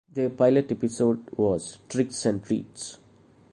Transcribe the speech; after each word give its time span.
Their 0.11 0.31
pilot 0.31 0.71
episode 0.71 1.29
was 1.37 1.77
"Tricks 1.87 2.25
and 2.25 2.43
Treats". 2.43 2.97